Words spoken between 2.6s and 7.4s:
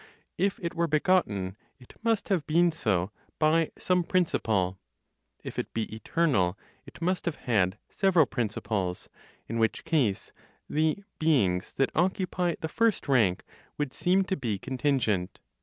so by some principle; if it be eternal, it must have